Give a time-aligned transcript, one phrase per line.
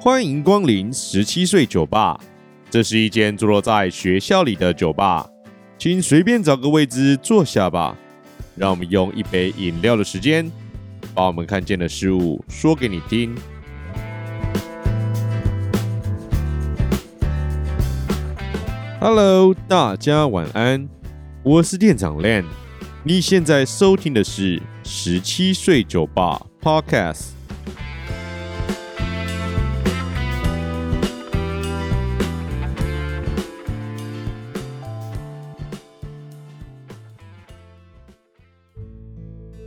[0.00, 2.20] 欢迎光临十七岁酒吧，
[2.68, 5.26] 这是一间坐落在学校里的酒吧，
[5.78, 7.96] 请随便找个位置坐下吧。
[8.54, 10.52] 让我们用一杯饮料的时间，
[11.14, 13.34] 把我们看见的事物说给你听。
[19.06, 20.88] Hello，大家晚安，
[21.42, 22.42] 我是店长 Len。
[23.02, 27.26] 你现在收听的是十七岁酒吧 Podcast。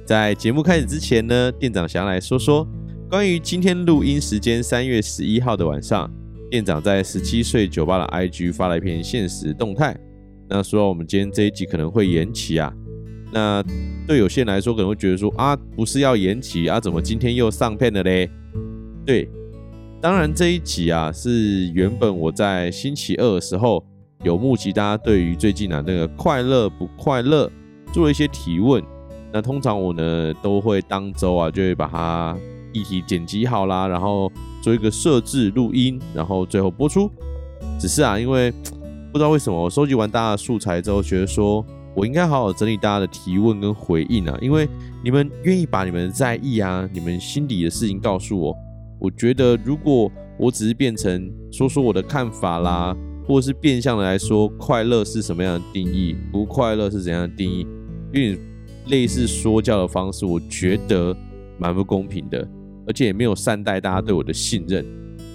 [0.04, 2.68] 在节目开始之前呢，店长想要来说说
[3.08, 6.12] 关于今天录音时间三月十一号的晚上，
[6.50, 9.98] 店长在十七岁酒吧的 IG 发了一篇限时动态，
[10.50, 12.74] 那说我们今天这一集可能会延期啊。
[13.34, 13.62] 那
[14.08, 18.30] 对有些人来说可能会觉得说啊，不是要延期啊，怎么今天又上片了嘞？
[19.06, 19.30] 对，
[20.00, 23.86] 当然这一集啊是原本我在星期二的时候
[24.24, 27.52] 有募集大家对于最近啊那个快乐不快乐
[27.92, 28.82] 做了一些提问。
[29.34, 32.38] 那通常我呢都会当周啊，就会把它
[32.74, 37.10] 议题剪辑好啦，然后做一个设置录音，然后最后播出。
[37.80, 38.52] 只是啊，因为
[39.12, 44.68] 不知道为什么，我收集完大家的素材之后，觉得说我应该好好整理大家的提问跟回应啊，因为
[45.04, 48.56] 你们愿意把你们的在意啊、你们心里的事情告诉我，
[49.00, 52.96] 我觉得如果我只是变成说说我的看法啦，
[53.28, 57.68] 或者是变相的来说，快乐是什么样的定义，不快乐是怎样的定义，
[58.14, 58.40] 因为。
[58.90, 61.14] 类似说教的方式，我觉得
[61.58, 62.48] 蛮不公平的，
[62.88, 64.86] 而且也没有善待大家对我的信任，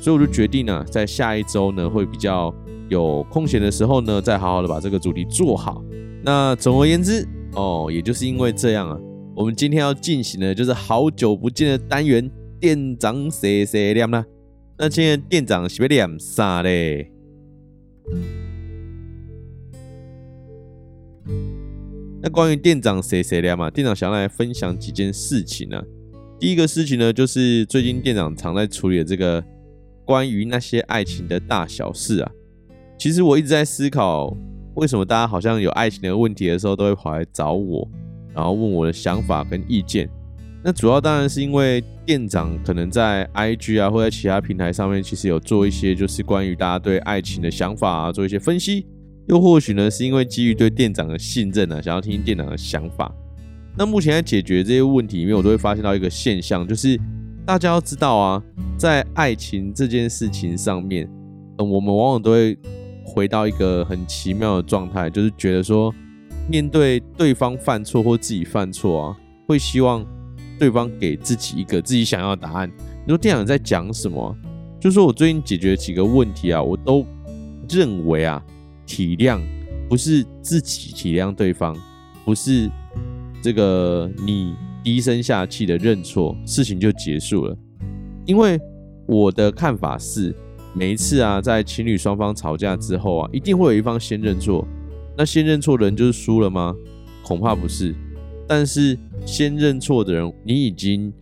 [0.00, 2.52] 所以我就决定呢，在下一周呢，会比较
[2.88, 5.84] 有空闲的时候呢，再好好的把这个主题做好。
[6.24, 8.98] 那总而言之，哦，也就是因为这样啊，
[9.36, 14.24] 我们今天要进行的就是好久不见的单元，店长谁谁亮啦。
[14.78, 17.12] 那今天店长是要念啥嘞？
[22.22, 23.68] 那关于店长谁谁亮嘛？
[23.68, 25.84] 店长想要来分享几件事情呢、啊。
[26.42, 29.40] 第一个事情呢，就是最近店长常在处理的这个
[30.04, 32.28] 关于那些爱情的大小事啊。
[32.98, 34.36] 其实我一直在思考，
[34.74, 37.88] 为什么大家好像有爱情的问题的时候，都会跑来找我，
[38.34, 40.10] 然后问我的想法跟意见。
[40.64, 48.84] 那主要当然是因为店长可能在 IG 啊，或在其他平台上面，其实有做一些就是关于大家对爱情的想法啊，做一些分析。
[49.28, 53.14] 又或许呢，是因为基于对店长的信任呢、啊，想要听听店长的想法。
[53.76, 57.00] 那目前在解决这些问题里面，我都会发现到一个现象，就是
[57.46, 58.42] 大家要知道啊，
[58.76, 61.08] 在爱情这件事情上面，
[61.58, 62.56] 我们往往都会
[63.04, 65.94] 回到一个很奇妙的状态，就是觉得说，
[66.48, 69.16] 面对对方犯错或自己犯错啊，
[69.46, 70.04] 会希望
[70.58, 72.70] 对方给自己一个自己想要的答案。
[73.04, 74.36] 你说店长在讲什么？
[74.78, 77.06] 就是说我最近解决几个问题啊，我都
[77.68, 78.42] 认为啊。
[78.84, 79.40] 体谅
[79.88, 81.74] 不是自己体谅对方，
[82.26, 82.68] 不是
[83.42, 84.54] 这个你
[84.84, 87.56] 低声下气的认错，事情就结束了。
[88.24, 88.58] 因为
[89.06, 90.34] 我的看法是，
[90.72, 94.66] 每一次啊，在情侣双方吵架之后啊，一定会有一方先认错。
[95.18, 96.72] 那先认错的人就是输了吗？
[97.24, 97.94] 恐怕不是。
[98.46, 101.12] 但是先认错的人，你已经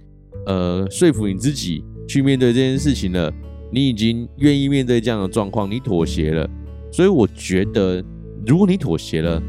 [0.46, 3.32] 呃说服你自己去面对这件事情了，
[3.72, 6.48] 你已经愿意面对这样的状况，你妥协了。
[6.92, 8.04] 所以我觉得，
[8.46, 9.42] 如果你妥协了，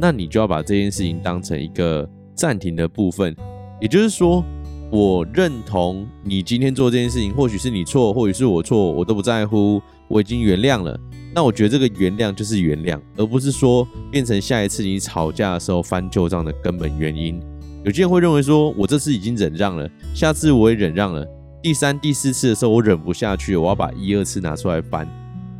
[0.00, 2.08] 那你就要把这件事情当成一个
[2.38, 3.36] 暂停的部分。
[3.80, 4.44] 也就是说，
[4.90, 10.98] 我认同你今天做这件事情，或许是你错，或许是我错，我都不在乎，我已经原谅了。
[11.34, 17.40] 那我觉得这个原谅就是原谅，而不是说变成下一次你吵架的时候翻旧账的根本原因。
[17.84, 21.26] 有些人会认为说，我这次已经忍让了，下次我也忍让了，
[21.62, 25.06] 第三、第四次的时候我忍不下去，我要把一二次拿出来翻。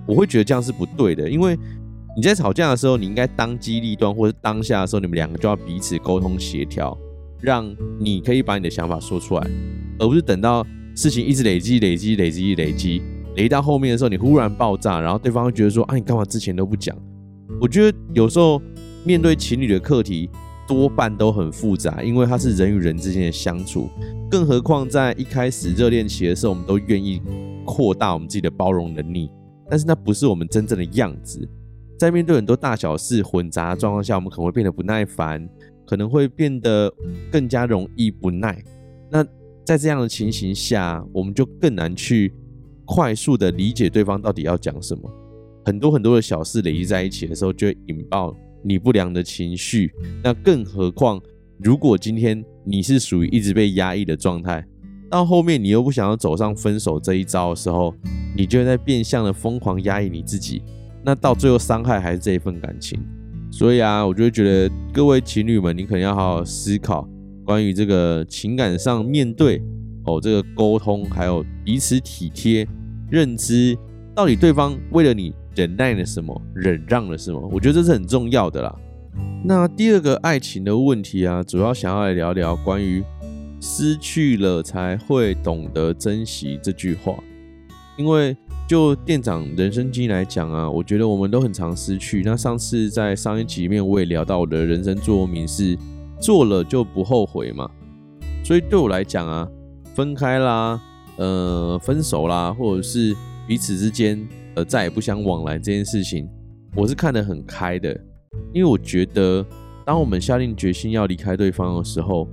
[0.06, 1.56] 我会觉得这样是不对的，因为
[2.18, 6.98] 你在吵架的时候，你应该当机立断，或者当下的时候，你们两个就要彼此沟通协调，
[7.40, 9.46] 让你可以把你的想法说出来，
[10.00, 10.66] 而不是等到
[10.96, 13.00] 事情一直累积、累积、累积、累积，
[13.36, 16.92] 累积到后面的时候，你忽然爆炸，然后对方会觉得说：“啊，你干嘛之前都不讲？”
[17.62, 18.60] 我觉得有时候
[19.04, 20.28] 面对情侣的课题，
[20.66, 23.88] 多半都很复杂，因为它是人与人之间的相处，
[24.28, 27.22] 更何况在一开始热恋期的时候，我们都愿意
[27.64, 29.30] 扩大我们自己的包容能力。
[29.70, 31.48] 但是那不是我们真正的样子，
[31.98, 35.48] 在面对很多大小事混杂的状况下，我们可能会变得不耐烦，
[35.84, 36.92] 可能会变得
[37.32, 38.62] 更加容易不耐。
[39.10, 39.26] 那
[39.64, 42.32] 在这样的情形下，我们就更难去
[42.84, 45.10] 快速的理解对方到底要讲什么。
[45.64, 49.92] 很多很多的小事累积在一起的时候，就会引爆你不良的情绪。
[50.22, 51.20] 那更何况，
[51.58, 54.64] 如果今天你是属于一直被压抑的状态，
[55.10, 57.92] 到后面你又不想要走上分手这一招的时候，
[58.36, 60.62] 你就会在变相的疯狂压抑你自己。
[61.04, 62.98] 那到最后伤害还是这一份感情。
[63.50, 67.08] 所以啊，我就会觉得各位情侣们，你可能要好好思考
[67.46, 69.62] 关于这个情感上面对
[70.04, 72.68] 哦，这个沟通，还有彼此体贴、
[73.10, 73.74] 认知，
[74.14, 77.40] 到底对方为了你忍耐了什么，忍让了什么？
[77.50, 78.74] 我觉得这是很重要的啦。
[79.42, 83.02] 那第二个爱情的问题啊，主要想要来聊聊关于
[83.62, 87.14] 失去了才会懂得珍惜这句话，
[87.96, 88.36] 因为。
[88.68, 92.22] 就店长人生经历来讲啊，我觉得我们都很常失去。
[92.22, 95.74] 那上次在上一集里面我也聊到，我的人生座右铭是
[96.20, 97.66] 做了就不后悔嘛。
[98.44, 99.48] 所以对我来讲啊，
[99.94, 100.78] 分开啦，
[101.16, 103.16] 呃，分手啦，或者是
[103.46, 106.28] 彼此之间呃再也不相往来这件事情，
[106.76, 107.98] 我是看得很开的。
[108.52, 109.42] 因为我觉得，
[109.86, 112.28] 当我们下定决心要离开对方的时候，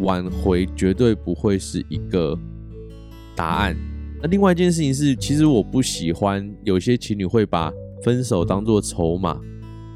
[0.00, 2.38] 挽回绝对不会是一个
[3.34, 3.74] 答案。
[4.22, 7.72] 那另外一件事情是，其实我不喜欢有些情侣会把
[8.02, 9.40] 分手当作筹码。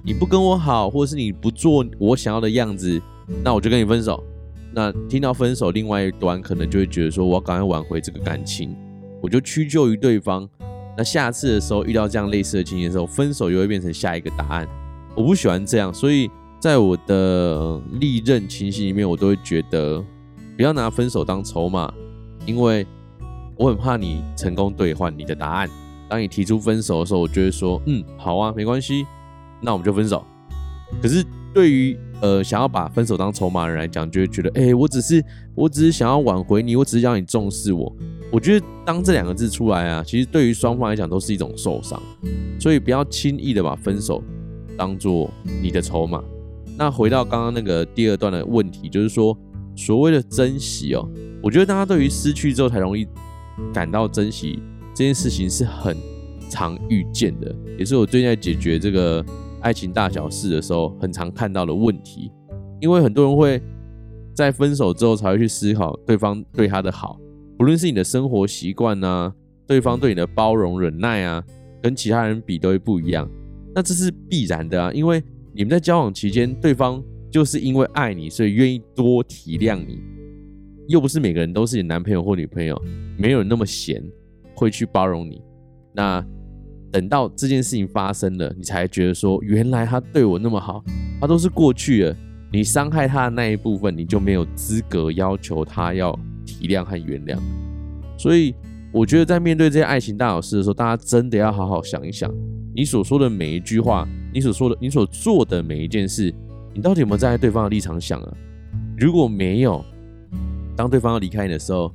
[0.03, 3.01] 你不跟我好，或者是你不做我想要的样子，
[3.43, 4.23] 那我就跟你分手。
[4.73, 8.75] 那听到分手，另外一端可能就会觉得说，我要赶快挽回这个感情，
[9.23, 10.49] 我就屈就于对方。
[10.97, 14.67] 那下次的时候遇到这样类似的情形的时候，分手又会变成下一个答案。
[15.15, 20.03] 我不喜欢这样，所以在我的历任情形里面，我都会觉得
[20.57, 21.93] 不要拿分手当筹码，
[22.47, 22.87] 因为。
[23.57, 25.69] 我很怕你成功兑换你的答案。
[26.09, 29.07] 当你提出分手的时候，我就会说：“嗯，好啊，没关系，
[29.61, 30.25] 那我们就分手。”
[31.03, 35.25] 可是对于呃想要把分手当筹码的人来讲，就会觉得：“哎，我只是
[35.55, 37.91] 我只是想要挽回你，我只是让你重视我。”
[38.31, 42.01] 我觉得当这两个字出来啊，其实对于双方来讲都是一种受伤，
[42.61, 44.23] 所以不要轻易的把分手
[44.77, 45.31] 当做
[45.63, 46.23] 你的筹码。
[46.77, 49.37] 那回到刚刚那个第二段的问题，就是说
[49.75, 51.09] 所谓的珍惜哦，
[51.43, 53.07] 我觉得大家对于失去之后才容易。
[53.73, 54.63] 感到珍惜
[54.95, 55.97] 这件事情是很
[56.51, 59.25] 常遇见的，也是我最近在解决这个
[59.61, 62.31] 爱情大小事的时候很常看到的问题。
[62.81, 63.63] 因为很多人会
[64.35, 67.19] 在分手之后才会去思考对方对他的好，
[67.57, 69.33] 不论是你的生活习惯啊，
[69.67, 71.43] 对方对你的包容忍耐啊，
[71.83, 73.29] 跟其他人比都会不一样。
[73.75, 75.23] 那这是必然的啊，因为
[75.55, 80.01] 你们在交往期间，对方就是因为爱你，所以愿意多体谅你。
[80.89, 82.81] 又不是每个人都是你男朋友或女朋友，
[83.19, 84.03] 没有那么闲
[84.55, 85.41] 会去包容你。
[85.93, 86.25] 那
[86.93, 90.85] 等到这件事情发生了，你才觉得说，原来他对我那么好，
[91.21, 92.17] 他都是过去了。
[92.53, 96.17] 你伤害他的那一部分，你就没有资格要求他要
[96.47, 97.37] 体谅和原谅。
[98.17, 98.55] 所以，
[98.93, 102.33] 我觉得在面对这些爱情大小事的时候，大家真的要好好想一想，
[102.73, 106.33] 你所说的每一句话，你所说的、你所做的每一件事，
[106.73, 108.37] 你到底有没有站在对方的立场想啊？
[108.97, 109.85] 如果没有，
[110.77, 111.93] 当对方要离开你的时候，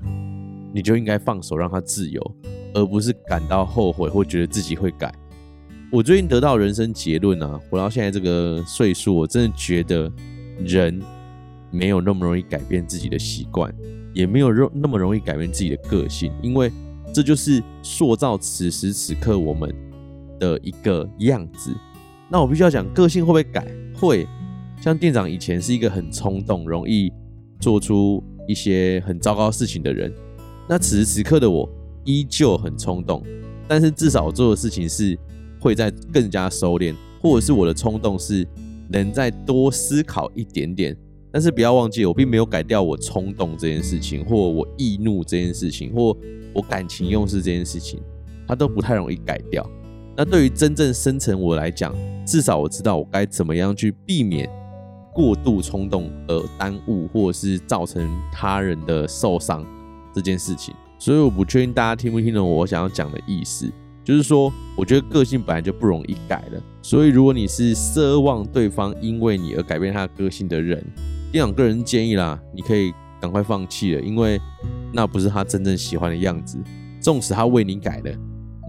[0.74, 2.36] 你就应该放手让他自由，
[2.74, 5.14] 而不是感到后悔或觉得自己会改。
[5.92, 10.12] 我最近得到人生结论啊，活到现在这个岁数，我真的觉得
[10.60, 11.02] 人
[11.72, 13.74] 没有那么容易改变自己的习惯，
[14.14, 16.72] 也没有那么容易改变自己的个性，因为
[17.14, 19.74] 这就是塑造此时此刻我们
[20.40, 21.76] 的一个样子。
[22.30, 23.68] 那我必须要讲，个性会不会改？
[23.96, 24.28] 会。
[24.80, 27.12] 像店长以前是一个很冲动，容易
[27.60, 28.24] 做出。
[28.50, 30.12] 一些很糟糕事情的人，
[30.68, 31.70] 那此时此刻的我
[32.04, 33.24] 依旧很冲动，
[33.68, 35.16] 但是至少我做的事情是
[35.62, 38.48] 会在更加收敛，或者是我的冲动是
[38.90, 40.98] 能再多思考一点点。
[41.32, 46.18] 但是不要忘记，我并没有改掉我冲动这件事情，或我易怒这件事情，或
[46.52, 48.02] 我感情用事这件事情，
[48.48, 49.64] 它都不太容易改掉。
[50.18, 54.50] 那对于真正深层我来讲，至少我知道我该怎么样去避免。
[55.14, 59.66] 过度冲动而耽误或者是造成他人的受伤
[60.14, 63.72] 这件事情，所以我不确定大家听不听懂我想要讲的意思。
[64.04, 70.84] 就是说，我觉得个性本来就不容易改了，所以如果你是奢望对方因为你而改变他个性的人，
[71.32, 74.42] 店长个人建议啦，你可以赶快放弃了，因为
[74.92, 76.58] 那不是他真正喜欢的样子。
[77.00, 78.12] 纵使他为你改了，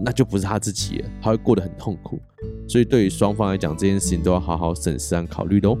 [0.05, 2.21] 那就不是他自己了，他会过得很痛苦。
[2.67, 5.77] 所以对于双方来讲，这件事情都要好好审视和考虑的哦。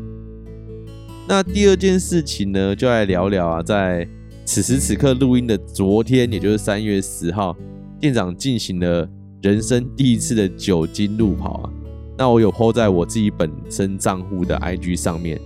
[1.31, 4.05] 那第二件事情呢，就来聊聊啊，在
[4.43, 7.55] 此时此刻录音的昨天，也就是三月十号，
[8.01, 9.07] 店长进行了
[9.41, 11.69] 人生第一次的酒精路跑啊。
[12.17, 15.39] 那我有 po 在我自己本身账户的 IG 上面，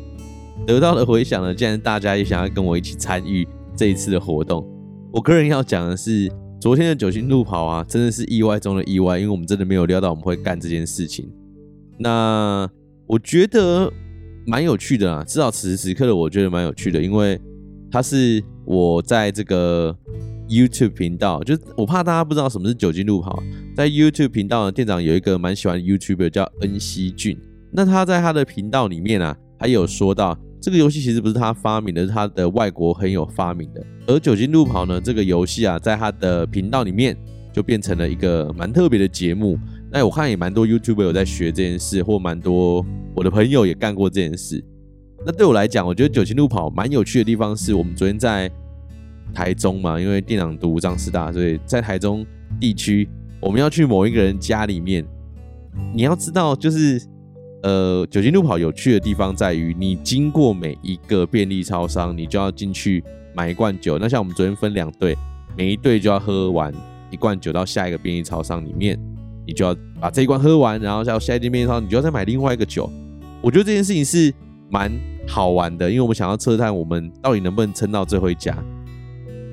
[0.66, 4.68] 得到的回响呢，竟然大家也想要跟我一起参与这一次的活动。
[5.14, 6.28] 我个人要讲的是，
[6.60, 11.32] 昨天的酒精路跑啊，真的是意外中的意外，因为我们真的没有料到我们会干这件事情。
[12.00, 12.68] 那
[13.06, 13.94] 我觉得
[14.46, 17.40] 蛮有趣的啊，至少此时此刻的我觉得蛮有趣的，因为
[17.92, 19.96] 它是我在这个
[20.48, 23.42] YouTube 频道，就我怕大家不知道什么是酒精路跑，
[23.76, 27.38] 在 YouTube 频道呢店长有一个蛮喜欢 YouTuber 叫恩熙俊，
[27.72, 37.18] 那他在他的频道里面啊，还有说到这个游戏其实不是他发明的，是他的外国朋友发明的，而酒精路跑呢这个游戏啊，在他的频道里面
[37.52, 39.58] 就变成了一个蛮特别的节目。
[39.96, 42.86] 哎我看也蛮多 YouTube 有在学这件事，或蛮多
[43.16, 44.62] 我的朋友也干过这件事。
[45.26, 48.52] 那对我来讲，我觉得酒精路跑蛮有趣的地方是，我们昨天在
[49.34, 52.26] 台中嘛，因为店长读彰师大，所以在台中
[52.60, 53.08] 地区，
[53.40, 55.06] 我们要去某一个人家里面。
[55.94, 57.02] 你要知道，就是
[57.64, 63.02] 呃，酒精路跑有趣的地方在于，你经过每一个便利超商，你就要进去
[63.34, 63.98] 买一罐酒。
[63.98, 65.18] 那像我们昨天分两队，
[65.58, 66.74] 每一队就要喝完
[67.10, 69.00] 一罐酒到下一个便利超商里面。
[69.48, 72.90] 你就要把这一罐喝完，然后到下一间便利商店，你就要再买另外一个酒。
[73.42, 74.34] 我觉得这件事情是
[74.72, 74.92] 蛮
[75.28, 78.58] 好玩的，因为我们想要测探我们到底能不能撑到最后一家。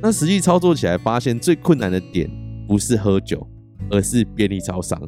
[0.00, 2.30] 那实际操作起来，发现最困难的点
[2.66, 3.46] 不是喝酒，
[3.90, 5.00] 而是便利超商。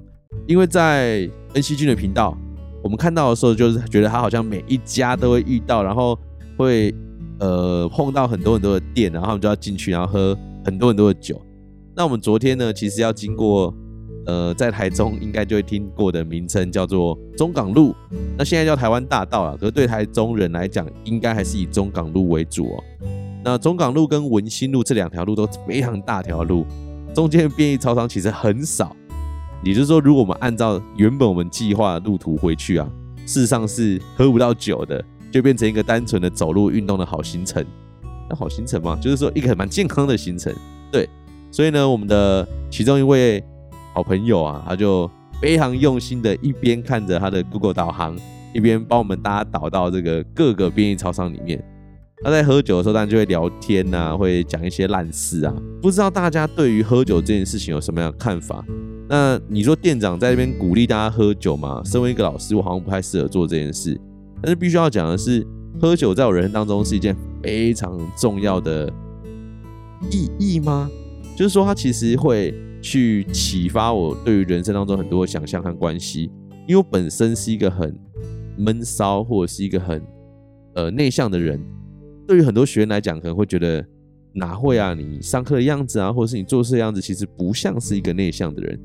[0.46, 2.36] 因为在恩熙君的频道，
[2.82, 6.18] 我们看到的时候，就是觉得他好像每一家都会遇到，然后
[6.58, 6.94] 会
[7.38, 11.40] 呃碰到很多很多的店，然后他们就要进去，然后喝很多很多的酒。
[11.96, 13.74] 那我们昨天呢，其实要经过。
[14.26, 17.94] 呃，在台中应该就会听过的名称叫做中港路，
[18.38, 19.56] 那现在叫台湾大道啊。
[19.60, 22.84] 可是对台中人来讲，应该还是以中港路为主哦。
[23.44, 26.64] 那中港路跟文心路这两条路都非常大条路，
[27.14, 28.96] 中间的便利超商其实很少。
[29.62, 32.88] 也就是说，如果我们按照原本我们计划路途回去啊，
[33.26, 37.62] 事实上是喝不到酒的，就变成一个单纯的走路运动的好行程。
[38.30, 40.50] 那好行程嘛，就是说一个蛮健康的行程。
[40.90, 41.06] 对，
[41.50, 43.44] 所以呢，我们的其中一位。
[43.94, 45.08] 好朋友啊，他就
[45.40, 48.18] 非常用心的，一边看着他的 Google 导航，
[48.52, 51.64] 一边帮我们大家导到这个各个便利超商里面。
[52.24, 55.54] 他在喝酒的时候，当然就会聊天呐、啊，会讲一些烂事啊。
[55.80, 58.64] 不知道大家对于喝酒这件事情有什么样的看法？
[59.08, 61.80] 那你说店长在这边鼓励大家喝酒吗？
[61.84, 63.96] 身为一个老师，我好像不太适合做这件事。
[64.42, 65.46] 但是必须要讲的是，
[65.80, 68.92] 喝酒在我人生当中是一件非常重要的
[70.10, 70.90] 意义吗？
[71.36, 72.52] 就是说，它其实会。
[72.84, 76.30] 去启发我对于人生当中很多的想象和关系，
[76.68, 77.98] 因为我本身是一个很
[78.58, 80.02] 闷骚或者是一个很
[80.74, 81.58] 呃内向的人，
[82.28, 83.82] 对于很多学员来讲可能会觉得
[84.34, 88.78] 哪会啊，你上课的样子啊，或者是你做事的样子，其实不像是一个内向的人。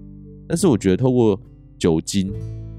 [0.47, 1.37] 但是我觉得透过
[1.77, 2.31] 酒精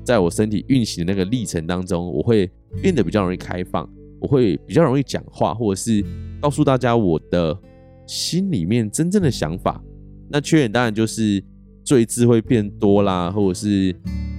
[0.03, 2.51] 在我身体运行的那个历程当中，我会
[2.81, 3.87] 变得比较容易开放，
[4.19, 6.03] 我会比较容易讲话，或者是
[6.41, 7.55] 告诉大家我的
[8.07, 9.85] 心里面真正的想法。
[10.33, 11.43] 那缺点当然就是
[11.85, 13.93] 赘字会变多啦，或者是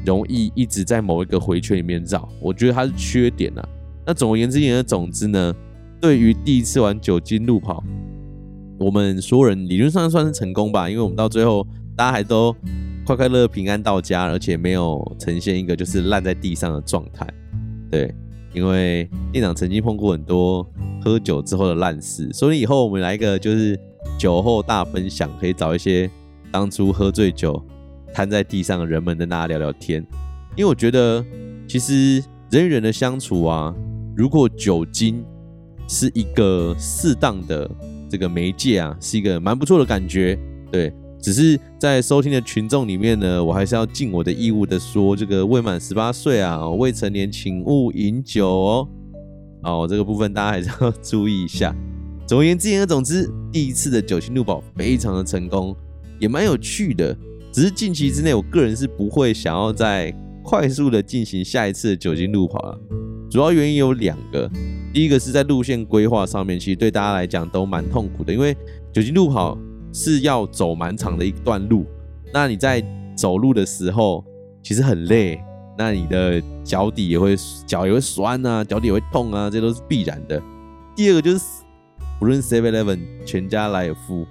[0.06, 3.70] 容易一直在某一个回圈里面绕，我觉得它是缺点啦。
[4.06, 5.54] 那总而言之言而总之呢，
[6.00, 7.84] 对于第一次玩酒精路跑，
[8.80, 12.56] 我们所有人理论上算是成功吧，因为我们到最后大家还都
[13.06, 17.28] 快快乐乐平安到家，而且没有呈现一个就是烂在地上的状态。
[17.92, 18.16] 对，
[18.54, 20.66] 因为店长曾经碰过很多
[21.04, 23.78] 喝酒之后的烂事，所以以后我们来一个就是。
[24.18, 26.10] 酒后大分享，可以找一些
[26.52, 27.62] 当初喝醉酒
[28.14, 30.06] 瘫在地上的人们跟大家聊聊天。
[30.56, 31.24] 因为我觉得，
[31.68, 33.74] 其实人与人的相处啊，
[34.16, 35.24] 如果酒精
[35.88, 37.70] 是一个适当的
[38.10, 40.38] 这个媒介啊，是一个蛮不错的感觉。
[40.72, 48.90] 对，只是在收听的群众里面呢，我还是要尽我的义务的说，这个未满十八岁啊，未成年请勿饮酒哦。
[49.64, 51.74] 哦，这个部分大家还是要 注意一下。
[52.32, 55.76] 总而言之，言而总之，第一次的酒精路跑非常的成功，
[56.18, 57.14] 也蛮有趣的。
[57.52, 60.10] 只是近期之内，我个人是不会想要再
[60.42, 62.80] 快速的进行下一次的酒精路跑了。
[63.30, 64.50] 主要原因有两个，
[64.94, 68.56] 第一个是在路线规划上面，其实对大家来讲都蛮痛苦的，因为
[68.94, 69.58] 酒精路跑
[69.92, 71.86] 是要走蛮长的一段路，
[72.34, 72.82] 那你在
[73.14, 74.24] 走路的时候
[74.64, 75.38] 其实很累，
[75.78, 77.36] 那你的脚底也会
[77.68, 80.42] 脚也会酸啊，脚底也会痛啊，这都是必然的。
[80.96, 81.44] 第二个就是。
[82.22, 84.28] 不论 Seven Eleven、全家、莱尔富，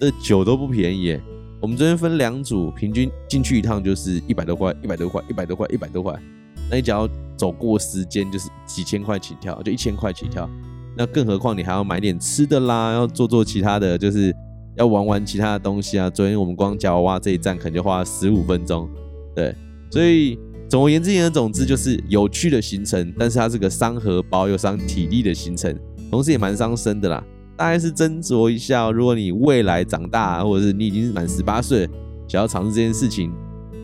[0.00, 1.16] 这酒都不便宜。
[1.62, 6.20] 我们这边分两组，平均进去一趟就是一百多块，一百多块，一百多块，一百多块。
[6.68, 10.50] 那你只要走过时间，就是几千块起跳，就一千块起跳。
[10.96, 14.34] 那更何况你还要买点吃的啦，要做做其他的，就是
[14.74, 16.10] 要玩玩其他的东西啊。
[16.10, 18.90] 昨天我们光夹娃娃这一站，可能就花了十五分钟。
[19.32, 19.54] 对，
[19.92, 20.36] 所以
[20.68, 25.72] 总而言之，言而总之就是有趣的行程，但是它是个伤荷包又伤体力的行程。
[26.10, 27.24] 同时也蛮伤身的啦，
[27.56, 31.88] 大概是斟酌一下，如果你未来长大，或者是你已经满十八岁，
[32.28, 33.32] 想要尝试这件事情，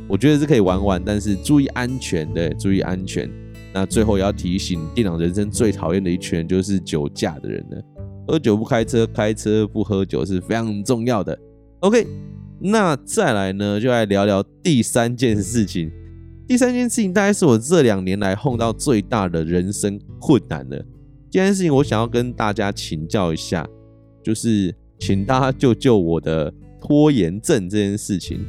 [0.09, 3.31] 我觉得是可以玩玩，但是注意安全，对，注意安全。
[3.75, 7.83] 那最后也要提醒，电脑人生最讨厌的一群就是酒驾的人了。
[8.29, 11.37] 喝酒不开车，开车不喝酒是非常重要的。
[11.81, 12.07] OK，
[12.61, 15.91] 那再来呢，就来聊聊第三件事情。
[16.47, 20.85] 第三件事情大概是我这两年来碰到最大的人生困难了。
[21.33, 23.67] 这件事情我想要跟大家请教一下，
[24.23, 28.45] 就是请大家救救我的拖延症这件事情。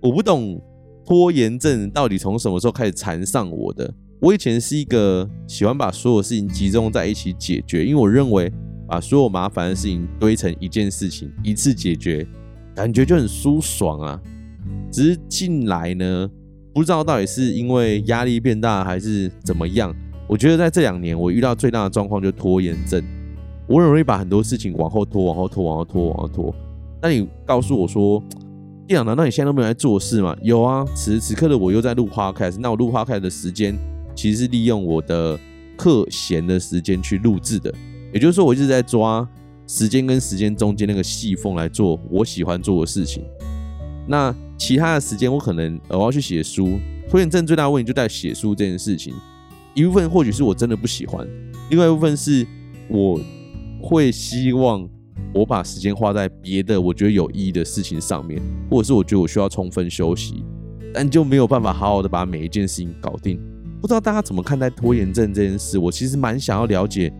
[0.00, 0.60] 我不懂
[1.04, 3.94] 拖延症到底从什么时候开始缠上我的。
[4.20, 8.52] 我以前是一个喜欢把所有事情集中在一起解决，因为我认为
[8.88, 12.26] 把所有麻烦的事情堆成一件事情一次解决，
[12.74, 14.20] 感觉就很舒爽啊。
[14.90, 16.28] 只是近来呢，
[16.74, 19.94] 不知道到底是因为压力变大还是怎么样，
[20.28, 23.02] 我觉得在这两年我遇到最大的状况就是拖延症。
[23.68, 26.54] 我很容易把很多事情往后拖，往后拖，往后拖，往后拖。
[27.02, 28.22] 那你告诉我说，
[28.86, 30.36] 店长，难道你现在都没有在做事吗？
[30.42, 32.58] 有啊，此时此刻的我又在录 Podcast。
[32.60, 33.76] 那我录 Podcast 的时间，
[34.14, 35.38] 其实是利用我的
[35.76, 37.72] 课闲的时间去录制的。
[38.12, 39.28] 也就是说，我一直在抓
[39.66, 43.24] 时间跟时间中间那个细缝来做我喜欢做的事情。
[44.06, 46.78] 那其他的时间，我可能我要去写书。
[47.08, 49.12] 拖延症最大的问题就在写书这件事情。
[49.76, 51.28] 一部分或许是我真的不喜欢，
[51.70, 52.44] 另外一部分是
[52.88, 53.20] 我
[53.80, 54.88] 会希望。
[55.34, 58.40] 我把时间花在别的我觉得有意义的事情上面，
[58.70, 60.42] 或者是我觉得我需要充分休息，
[60.94, 63.38] 但就没有办法好好的把每一件事情搞定。
[63.78, 65.78] 不知道大家怎么看待拖延症这件事？
[65.78, 67.12] 我其实蛮想要了解，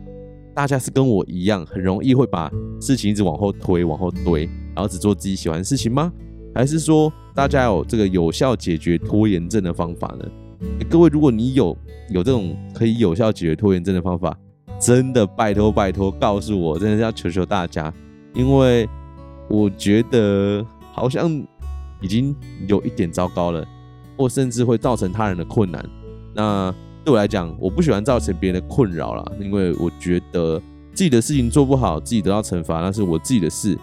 [0.54, 6.10] 大家是跟我一样很容易会把事情一直往后推、往后堆，然后只做自己喜欢的事情吗？
[6.54, 10.24] 还是说大家有这个有效解决拖延症的方法呢？
[10.90, 11.76] 各位，如果你有
[12.10, 14.36] 有这种可以有效解决拖延症的方法，
[14.80, 17.92] 真的拜托拜托告诉我，真的是要求求大家。
[18.34, 18.88] 因为
[19.48, 21.30] 我觉得好像
[22.00, 22.34] 已经
[22.66, 23.66] 有一点糟糕了，
[24.16, 25.84] 或甚至会造成他人的困难。
[26.34, 30.60] 那对我来讲，我不喜欢造成别人的困扰啦，因为我觉得
[30.92, 33.78] 自己的事情做不好，自己得到惩罚，那是我自己的事。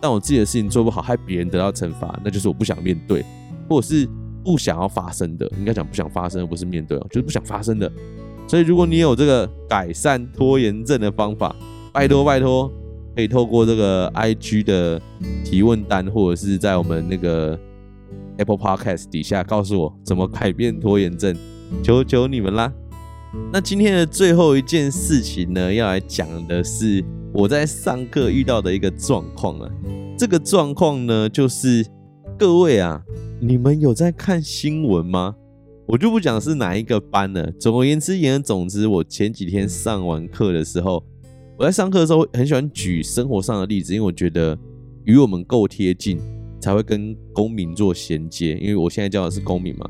[0.00, 3.24] 但我自己的事情做不好，害别人得到惩罚，那就是我不想面对，
[3.68, 4.06] 或者是
[4.44, 5.50] 不想要发生的。
[5.58, 7.90] 应该讲不想发生，而不是面对，就是不想发生的。
[8.46, 11.56] 所以，如果你有这个改善拖延症的方法，
[11.92, 12.70] 拜托拜托。
[13.16, 15.00] 可以透过这个 IG 的
[15.44, 17.56] 提问单，或者是在我们那个
[18.38, 21.32] Apple Podcast 底下告诉我怎么改变拖延症，
[21.80, 22.72] 求求你们啦！
[23.52, 29.70] 那今天的最后一件事情呢，要来讲的是我在上课遇到的一个状况啊。
[30.18, 31.86] 这个状况呢，就是
[32.36, 33.00] 各位啊，
[33.40, 35.34] 你们有在看新闻吗？
[35.86, 37.50] 我就不讲是哪一个班了。
[37.52, 41.04] 总而言之，言而总之，我前几天上完课的时候。
[41.56, 44.58] 我在上课的时候很喜欢举生活上的例子，因为我觉得
[45.04, 46.18] 与我们够贴近，
[46.60, 48.54] 才会跟公民做衔接。
[48.54, 49.88] 因为我现在教的是公民嘛，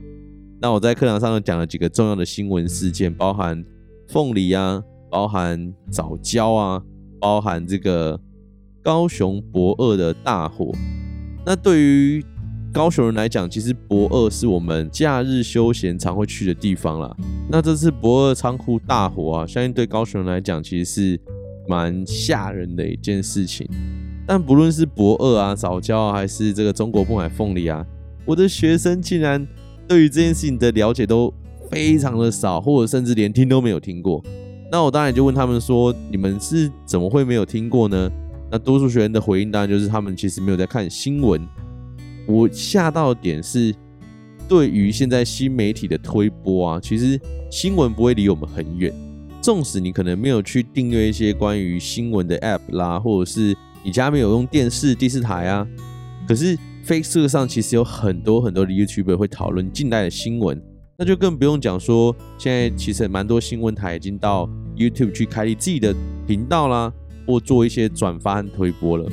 [0.61, 3.64] 那我在课堂上讲了几个重要的新闻事件，包含
[4.09, 6.83] 凤梨啊，包含早教啊，
[7.18, 8.20] 包含这个
[8.83, 10.70] 高雄博二的大火。
[11.46, 12.22] 那对于
[12.75, 17.17] 高雄人来讲，其实博二是我们假日休闲常会去的地方啦。
[17.49, 21.21] 那这次博二仓库大火啊，相信对高雄人来讲，其实是。
[21.67, 23.67] 蛮吓人的一件事情，
[24.27, 27.83] 但不论是博二啊、早教啊，还是这个中国不买凤梨啊，
[28.27, 29.49] 我的学生竟然
[29.89, 31.33] 对于这件事情的了解都
[31.71, 34.23] 非常的少，或者甚至连听都没有听过。
[34.71, 38.11] 那我当然就问他们说：“你们是怎么会没有听过呢？”
[38.53, 41.41] 那多数学员的回应当然就是他们其实没有在看新闻。
[42.27, 43.75] 我吓到的点是，
[44.49, 48.93] 对于现在新媒体的推播啊，其实新闻不会离我们很远。
[49.43, 55.67] 纵使你可能没有去订阅一些关于新闻的 App 啦，或者是你家没有用电视第四台啊，
[56.27, 56.57] 可是
[56.87, 60.59] Facebook 上其实有很多很多的 YouTuber 会讨论近代的新闻，
[60.97, 65.95] 那就更不用讲说，现在其实蛮多新闻台已经到 YouTube 去开立自己的
[66.27, 66.91] 频道啦，
[67.27, 69.07] 或做一些转发和推播了。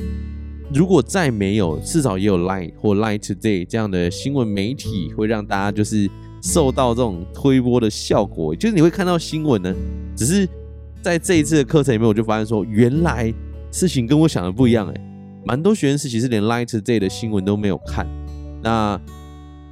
[0.74, 6.10] 如果再没有，至少也有 Line 或 Line Today 这样的新闻媒体，会让大家就是。
[6.44, 9.72] 受到这种推波的效果，就是你会看到新闻呢。
[10.16, 10.44] 只是
[11.00, 13.32] 在这一次的课程里面，我就发现说，原来
[13.70, 15.00] 事情跟我想的不一样哎。
[15.44, 18.04] 蛮多学生是其实连 Line Today 的新闻都没有看。
[18.60, 19.00] 那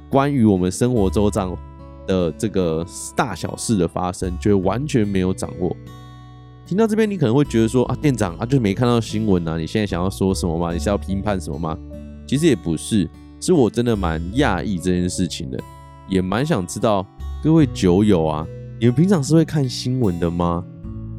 [0.09, 1.59] 关于我们生活周遭
[2.07, 2.85] 的这个
[3.17, 5.75] 大小事的发生，就完全没有掌握。
[6.65, 10.71] 听到这边，你可能会觉得说啊，店长啊，就是没看到新闻啊，你现在想要说什么吗？
[10.71, 11.77] 你是要评判什么吗？
[12.25, 15.59] 其实也不是，是我真的蛮讶异这件事情的。
[16.07, 17.05] 也蛮想知道
[17.43, 18.47] 各位酒友啊，
[18.79, 20.63] 你们平常是会看新闻的吗？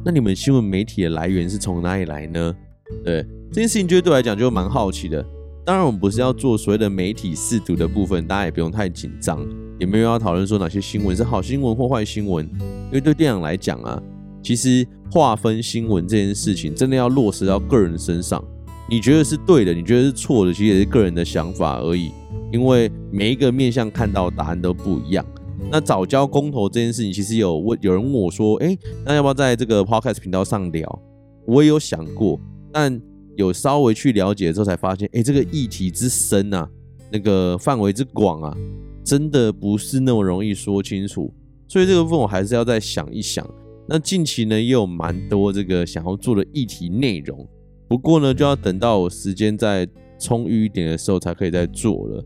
[0.05, 2.55] 那你们新闻媒体的来源是从哪里来呢？
[3.03, 5.23] 对，这件事情，就对我来讲就蛮好奇的。
[5.65, 9.39] 当然，我们不是要做所谓的媒体试读的部分，大家也不用太紧张，
[9.79, 12.45] 也没有要讨论说哪些新闻是好新闻或坏新闻。
[12.59, 14.01] 因为对店长来讲啊，
[14.43, 18.43] 其实划分新闻这件事情，真的要落实到个人身上。
[18.89, 22.11] 你觉得是对的，你觉得是错的，其实也是个人的想法而已。
[22.51, 25.25] 因为每一个面向看到答案都不一样。
[25.71, 31.01] 那早教公投这件事情，其实有问有人问我说：“哎，那要不要在这个 podcast 频道上聊？”
[31.47, 32.39] 我也有想过，
[32.71, 33.01] 但
[33.35, 36.69] 有稍微去了解之后才发现，哎，这个议题之深啊，
[37.11, 38.55] 那个范围之广啊，
[39.03, 41.33] 真的不是那么容易说清楚。
[41.67, 43.47] 所以这个问我还是要再想一想。
[43.87, 47.47] 那近期呢，也有蛮多这个想要做的议题内容。
[47.87, 52.25] 不过呢，就要等到我时间再充裕一点的时候，才可以再做了。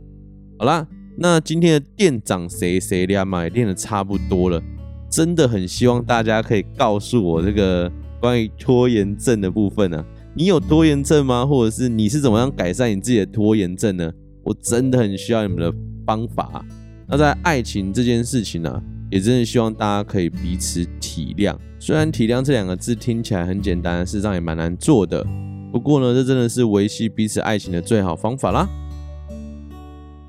[0.59, 4.61] 好啦，那今天的店长谁谁俩嘛也练的差不多了，
[5.09, 7.91] 真的很希望大家可以告诉我这个
[8.21, 10.05] 关于拖延症的部分呢、啊。
[10.35, 11.43] 你有拖延症吗？
[11.43, 14.11] 或者是你是怎么样改善你自己的拖延症呢？
[14.43, 15.73] 我真的很需要你们的
[16.05, 16.63] 方法。
[17.07, 21.55] 那在爱情这件事情呢、啊，也真的希望大家可以彼此体谅。
[21.79, 25.25] 虽然体谅这两个字听起来很简单，事实上也蛮难做的。
[25.71, 28.67] 不过呢，这真的是维系彼此爱情的最好方法啦。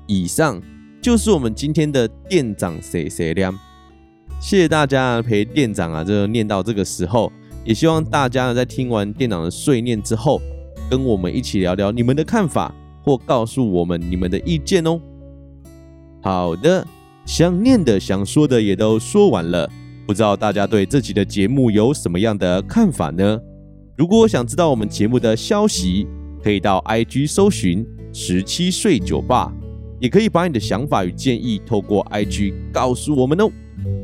[0.05, 0.61] 以上
[1.01, 3.57] 就是我们今天的店长谁谁亮，
[4.41, 7.31] 谢谢大家陪店长啊，就念到这个时候，
[7.63, 10.41] 也希望大家呢在听完店长的碎念之后，
[10.89, 14.99] 跟我们一起聊聊你们的看法，或告诉我们你们的意见哦。
[16.21, 16.85] 好的，
[17.25, 19.69] 想念的、想说的也都说完了，
[20.07, 23.39] 不知道大家对这集的节目有什么样的看法呢？
[23.95, 26.07] 如果想知道我们节目的消息，
[26.43, 29.53] 可以到 IG 搜寻十七岁酒吧，
[29.99, 33.49] 也可以把你的想法与建议透过 IG 告诉我们哦。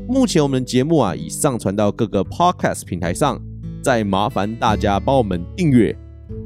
[0.08, 3.42] 目前我们的节目啊已上传到各个 Podcast 平台上，
[3.82, 5.98] 再麻烦大家帮我们订阅、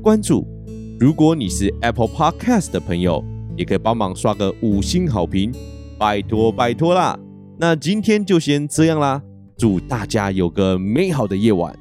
[0.02, 0.48] 关注。
[1.00, 3.24] 如果你是 Apple Podcast 的朋友，
[3.58, 5.52] 也可以帮忙刷个五星好评，
[6.00, 7.20] 拜托拜托啦。
[7.60, 9.22] 那今天就先这样啦，
[9.58, 11.78] 祝大家有个美好的夜晚。